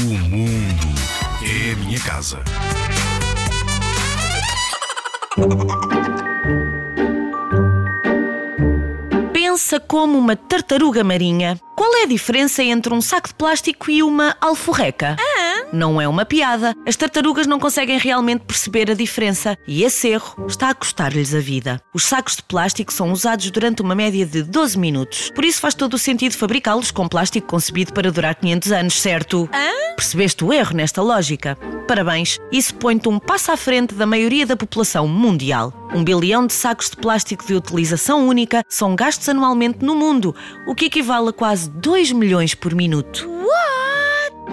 O 0.00 0.02
mundo 0.02 0.88
é 1.42 1.72
a 1.72 1.76
minha 1.76 2.00
casa. 2.00 2.42
Pensa 9.30 9.78
como 9.78 10.18
uma 10.18 10.34
tartaruga 10.34 11.04
marinha. 11.04 11.60
Qual 11.76 11.94
é 11.96 12.04
a 12.04 12.06
diferença 12.06 12.62
entre 12.62 12.94
um 12.94 13.02
saco 13.02 13.28
de 13.28 13.34
plástico 13.34 13.90
e 13.90 14.02
uma 14.02 14.34
alforreca? 14.40 15.16
Não 15.72 16.00
é 16.00 16.08
uma 16.08 16.24
piada. 16.24 16.74
As 16.84 16.96
tartarugas 16.96 17.46
não 17.46 17.60
conseguem 17.60 17.98
realmente 17.98 18.44
perceber 18.44 18.90
a 18.90 18.94
diferença 18.94 19.56
e 19.66 19.84
esse 19.84 20.08
erro 20.08 20.46
está 20.48 20.70
a 20.70 20.74
custar-lhes 20.74 21.32
a 21.32 21.38
vida. 21.38 21.80
Os 21.94 22.04
sacos 22.04 22.36
de 22.36 22.42
plástico 22.42 22.92
são 22.92 23.12
usados 23.12 23.50
durante 23.50 23.80
uma 23.80 23.94
média 23.94 24.26
de 24.26 24.42
12 24.42 24.76
minutos. 24.76 25.30
Por 25.32 25.44
isso 25.44 25.60
faz 25.60 25.74
todo 25.74 25.94
o 25.94 25.98
sentido 25.98 26.32
fabricá-los 26.32 26.90
com 26.90 27.08
plástico 27.08 27.46
concebido 27.46 27.92
para 27.92 28.10
durar 28.10 28.34
500 28.34 28.72
anos, 28.72 29.00
certo? 29.00 29.48
Percebeste 29.96 30.44
o 30.44 30.52
erro 30.52 30.74
nesta 30.74 31.02
lógica? 31.02 31.56
Parabéns, 31.86 32.38
isso 32.50 32.74
põe-te 32.74 33.08
um 33.08 33.18
passo 33.18 33.52
à 33.52 33.56
frente 33.56 33.94
da 33.94 34.06
maioria 34.06 34.46
da 34.46 34.56
população 34.56 35.06
mundial. 35.06 35.72
Um 35.94 36.02
bilhão 36.02 36.46
de 36.46 36.52
sacos 36.52 36.90
de 36.90 36.96
plástico 36.96 37.44
de 37.44 37.54
utilização 37.54 38.26
única 38.26 38.64
são 38.68 38.96
gastos 38.96 39.28
anualmente 39.28 39.84
no 39.84 39.94
mundo, 39.94 40.34
o 40.66 40.74
que 40.74 40.86
equivale 40.86 41.28
a 41.28 41.32
quase 41.32 41.68
2 41.70 42.12
milhões 42.12 42.54
por 42.54 42.74
minuto. 42.74 43.39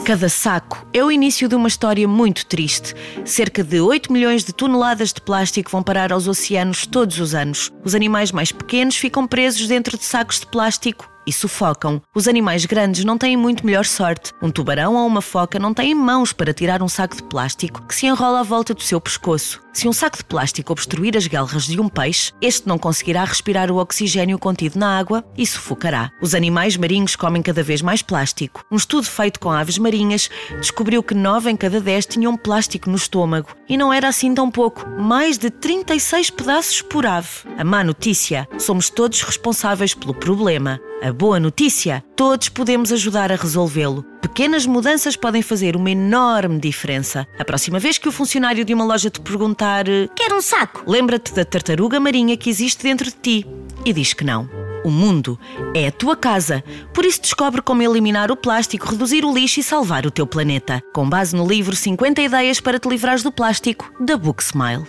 Cada 0.05 0.29
saco 0.29 0.87
é 0.93 1.03
o 1.03 1.11
início 1.11 1.49
de 1.49 1.55
uma 1.55 1.67
história 1.67 2.07
muito 2.07 2.45
triste. 2.45 2.93
Cerca 3.25 3.63
de 3.63 3.81
8 3.81 4.11
milhões 4.11 4.43
de 4.43 4.53
toneladas 4.53 5.11
de 5.11 5.21
plástico 5.21 5.69
vão 5.69 5.83
parar 5.83 6.13
aos 6.13 6.27
oceanos 6.27 6.85
todos 6.85 7.19
os 7.19 7.35
anos. 7.35 7.71
Os 7.83 7.93
animais 7.93 8.31
mais 8.31 8.51
pequenos 8.51 8.95
ficam 8.95 9.27
presos 9.27 9.67
dentro 9.67 9.97
de 9.97 10.05
sacos 10.05 10.39
de 10.39 10.47
plástico 10.47 11.16
e 11.27 11.33
sufocam. 11.33 12.01
Os 12.15 12.27
animais 12.27 12.65
grandes 12.65 13.03
não 13.03 13.17
têm 13.17 13.35
muito 13.35 13.65
melhor 13.65 13.85
sorte. 13.85 14.31
Um 14.41 14.49
tubarão 14.49 14.95
ou 14.95 15.05
uma 15.05 15.21
foca 15.21 15.59
não 15.59 15.73
têm 15.73 15.93
mãos 15.93 16.31
para 16.31 16.53
tirar 16.53 16.81
um 16.81 16.87
saco 16.87 17.17
de 17.17 17.23
plástico 17.23 17.85
que 17.85 17.93
se 17.93 18.07
enrola 18.07 18.39
à 18.39 18.43
volta 18.43 18.73
do 18.73 18.81
seu 18.81 19.01
pescoço. 19.01 19.61
Se 19.77 19.87
um 19.87 19.93
saco 19.93 20.17
de 20.17 20.23
plástico 20.23 20.71
obstruir 20.71 21.15
as 21.15 21.27
guelras 21.27 21.65
de 21.65 21.79
um 21.79 21.87
peixe, 21.87 22.31
este 22.41 22.67
não 22.67 22.79
conseguirá 22.79 23.23
respirar 23.23 23.69
o 23.69 23.77
oxigênio 23.77 24.39
contido 24.39 24.79
na 24.79 24.97
água 24.97 25.23
e 25.37 25.45
sufocará. 25.45 26.09
Os 26.19 26.33
animais 26.33 26.75
marinhos 26.75 27.15
comem 27.15 27.43
cada 27.43 27.61
vez 27.61 27.83
mais 27.83 28.01
plástico. 28.01 28.65
Um 28.71 28.75
estudo 28.75 29.05
feito 29.05 29.39
com 29.39 29.51
aves 29.51 29.77
marinhas 29.77 30.31
descobriu 30.59 31.03
que 31.03 31.13
9 31.13 31.51
em 31.51 31.55
cada 31.55 31.79
10 31.79 32.07
tinham 32.07 32.35
plástico 32.35 32.89
no 32.89 32.95
estômago. 32.95 33.49
E 33.69 33.77
não 33.77 33.93
era 33.93 34.07
assim 34.07 34.33
tão 34.33 34.49
pouco. 34.49 34.89
Mais 34.89 35.37
de 35.37 35.51
36 35.51 36.31
pedaços 36.31 36.81
por 36.81 37.05
ave. 37.05 37.27
A 37.55 37.63
má 37.63 37.83
notícia: 37.83 38.47
somos 38.57 38.89
todos 38.89 39.21
responsáveis 39.21 39.93
pelo 39.93 40.15
problema. 40.15 40.79
A 41.01 41.13
boa 41.13 41.39
notícia: 41.39 42.03
todos 42.15 42.49
podemos 42.49 42.91
ajudar 42.91 43.31
a 43.31 43.35
resolvê-lo. 43.35 44.03
Pequenas 44.19 44.65
mudanças 44.65 45.15
podem 45.15 45.41
fazer 45.43 45.75
uma 45.75 45.91
enorme 45.91 46.59
diferença. 46.59 47.27
A 47.37 47.45
próxima 47.45 47.77
vez 47.79 47.97
que 47.97 48.09
o 48.09 48.11
funcionário 48.11 48.65
de 48.65 48.73
uma 48.73 48.83
loja 48.83 49.09
te 49.09 49.21
perguntar: 49.21 49.85
Quer 50.15 50.33
um 50.33 50.41
saco? 50.41 50.83
lembra-te 50.87 51.33
da 51.33 51.45
tartaruga 51.45 51.99
marinha 51.99 52.35
que 52.35 52.49
existe 52.49 52.83
dentro 52.83 53.05
de 53.05 53.15
ti 53.15 53.45
e 53.85 53.93
diz 53.93 54.13
que 54.13 54.23
não. 54.23 54.49
O 54.83 54.89
mundo 54.89 55.39
é 55.73 55.87
a 55.87 55.91
tua 55.91 56.15
casa, 56.15 56.63
por 56.93 57.05
isso 57.05 57.21
descobre 57.21 57.61
como 57.61 57.81
eliminar 57.83 58.31
o 58.31 58.37
plástico, 58.37 58.89
reduzir 58.89 59.25
o 59.25 59.33
lixo 59.33 59.59
e 59.59 59.63
salvar 59.63 60.05
o 60.05 60.11
teu 60.11 60.25
planeta. 60.25 60.81
Com 60.93 61.07
base 61.07 61.35
no 61.35 61.45
livro 61.45 61.75
50 61.75 62.21
ideias 62.21 62.59
para 62.59 62.79
te 62.79 62.87
livrares 62.87 63.21
do 63.21 63.31
plástico, 63.31 63.91
da 63.99 64.17
Book 64.17 64.41
Smile. 64.41 64.83